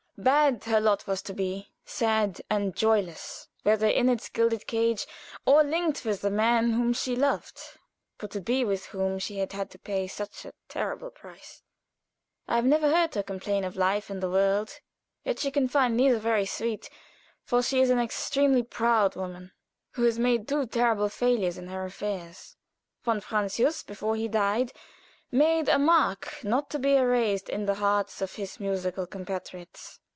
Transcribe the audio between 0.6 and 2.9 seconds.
her lot was to be, sad, and